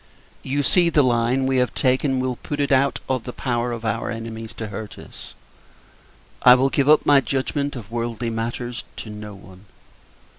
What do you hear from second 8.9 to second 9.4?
to no